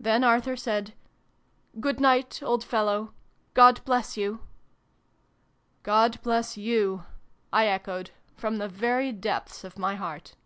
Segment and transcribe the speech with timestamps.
[0.00, 0.94] Then Arthur said
[1.78, 3.12] "Good night, old fellow!
[3.52, 4.40] God bless you!""
[5.92, 7.04] God bless you!"
[7.52, 10.36] I echoed, from the very depths of my heart.